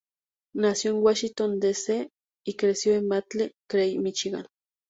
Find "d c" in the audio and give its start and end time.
1.59-2.09